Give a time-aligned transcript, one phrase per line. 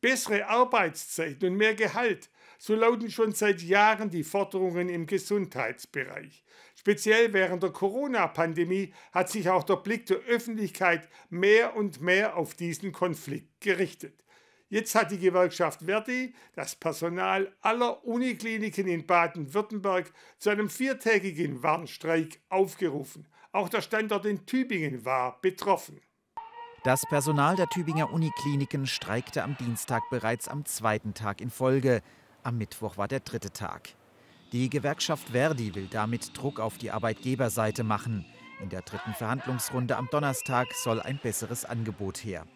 [0.00, 2.30] bessere Arbeitszeiten und mehr Gehalt.
[2.58, 6.42] So lauten schon seit Jahren die Forderungen im Gesundheitsbereich.
[6.74, 12.54] Speziell während der Corona-Pandemie hat sich auch der Blick der Öffentlichkeit mehr und mehr auf
[12.54, 14.24] diesen Konflikt gerichtet.
[14.70, 22.40] Jetzt hat die Gewerkschaft Verdi das Personal aller Unikliniken in Baden-Württemberg zu einem viertägigen Warnstreik
[22.48, 23.26] aufgerufen.
[23.52, 26.00] Auch der Standort in Tübingen war betroffen.
[26.84, 32.02] Das Personal der Tübinger Unikliniken streikte am Dienstag bereits am zweiten Tag in Folge.
[32.44, 33.88] Am Mittwoch war der dritte Tag.
[34.52, 38.24] Die Gewerkschaft Verdi will damit Druck auf die Arbeitgeberseite machen.
[38.62, 42.46] In der dritten Verhandlungsrunde am Donnerstag soll ein besseres Angebot her.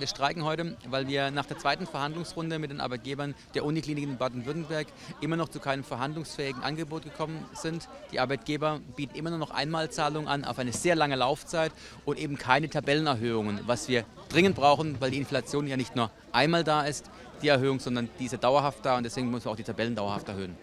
[0.00, 4.16] Wir streiken heute, weil wir nach der zweiten Verhandlungsrunde mit den Arbeitgebern der Unikliniken in
[4.16, 4.86] Baden-Württemberg
[5.20, 7.86] immer noch zu keinem verhandlungsfähigen Angebot gekommen sind.
[8.10, 11.72] Die Arbeitgeber bieten immer nur noch Einmalzahlungen an auf eine sehr lange Laufzeit
[12.06, 16.64] und eben keine Tabellenerhöhungen, was wir dringend brauchen, weil die Inflation ja nicht nur einmal
[16.64, 17.10] da ist,
[17.42, 20.56] die Erhöhung, sondern diese dauerhaft da und deswegen müssen wir auch die Tabellen dauerhaft erhöhen.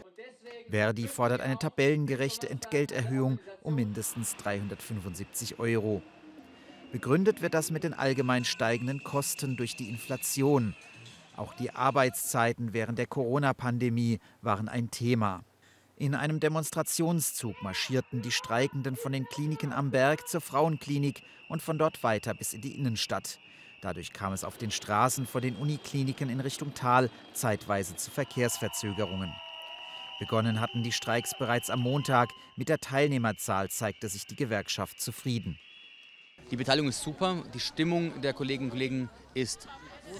[0.68, 6.02] Verdi fordert eine tabellengerechte Entgelterhöhung um mindestens 375 Euro.
[6.92, 10.74] Begründet wird das mit den allgemein steigenden Kosten durch die Inflation.
[11.36, 15.44] Auch die Arbeitszeiten während der Corona-Pandemie waren ein Thema.
[15.98, 21.78] In einem Demonstrationszug marschierten die Streikenden von den Kliniken am Berg zur Frauenklinik und von
[21.78, 23.40] dort weiter bis in die Innenstadt.
[23.82, 29.34] Dadurch kam es auf den Straßen vor den Unikliniken in Richtung Tal zeitweise zu Verkehrsverzögerungen.
[30.20, 32.30] Begonnen hatten die Streiks bereits am Montag.
[32.56, 35.60] Mit der Teilnehmerzahl zeigte sich die Gewerkschaft zufrieden.
[36.50, 39.68] Die Beteiligung ist super, die Stimmung der Kolleginnen und Kollegen ist,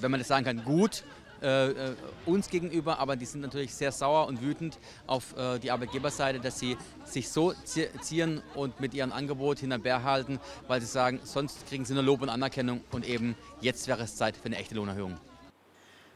[0.02, 1.04] wenn man das sagen kann, gut.
[1.40, 5.70] Äh, äh, uns gegenüber, aber die sind natürlich sehr sauer und wütend auf äh, die
[5.70, 7.54] Arbeitgeberseite, dass sie sich so
[8.02, 12.02] zieren und mit ihrem Angebot hinterm Bär halten, weil sie sagen, sonst kriegen sie nur
[12.02, 15.16] Lob und Anerkennung und eben jetzt wäre es Zeit für eine echte Lohnerhöhung.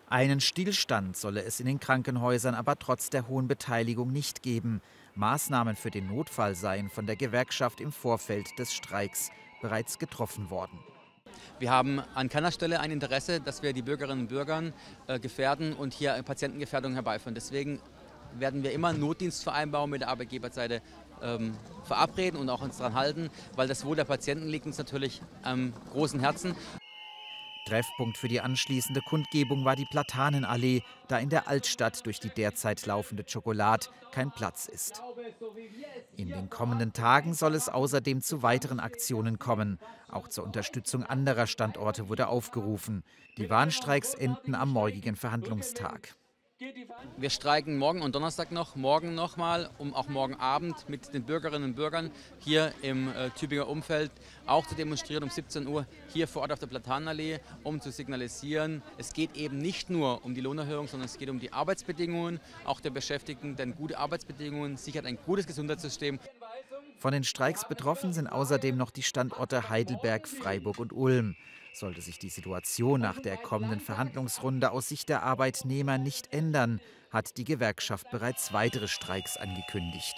[0.09, 4.81] Einen Stillstand solle es in den Krankenhäusern aber trotz der hohen Beteiligung nicht geben.
[5.13, 9.29] Maßnahmen für den Notfall seien von der Gewerkschaft im Vorfeld des Streiks
[9.61, 10.79] bereits getroffen worden.
[11.59, 14.63] Wir haben an keiner Stelle ein Interesse, dass wir die Bürgerinnen und Bürger
[15.07, 17.35] äh, gefährden und hier Patientengefährdung herbeiführen.
[17.35, 17.79] Deswegen
[18.39, 20.81] werden wir immer Notdienstvereinbarungen mit der Arbeitgeberseite
[21.21, 25.21] ähm, verabreden und auch uns daran halten, weil das Wohl der Patienten liegt uns natürlich
[25.43, 26.55] am großen Herzen.
[27.65, 32.85] Treffpunkt für die anschließende Kundgebung war die Platanenallee, da in der Altstadt durch die derzeit
[32.85, 35.01] laufende Schokolade kein Platz ist.
[36.17, 39.79] In den kommenden Tagen soll es außerdem zu weiteren Aktionen kommen.
[40.09, 43.03] Auch zur Unterstützung anderer Standorte wurde aufgerufen.
[43.37, 46.15] Die Warnstreiks enden am morgigen Verhandlungstag.
[47.17, 51.71] Wir streiken morgen und Donnerstag noch, morgen nochmal, um auch morgen Abend mit den Bürgerinnen
[51.71, 54.11] und Bürgern hier im äh, Tübinger Umfeld
[54.45, 58.83] auch zu demonstrieren um 17 Uhr hier vor Ort auf der Platanallee, um zu signalisieren,
[58.99, 62.79] es geht eben nicht nur um die Lohnerhöhung, sondern es geht um die Arbeitsbedingungen auch
[62.79, 66.19] der Beschäftigten, denn gute Arbeitsbedingungen sichert ein gutes Gesundheitssystem.
[66.97, 71.35] Von den Streiks betroffen sind außerdem noch die Standorte Heidelberg, Freiburg und Ulm.
[71.73, 77.37] Sollte sich die Situation nach der kommenden Verhandlungsrunde aus Sicht der Arbeitnehmer nicht ändern, hat
[77.37, 80.15] die Gewerkschaft bereits weitere Streiks angekündigt.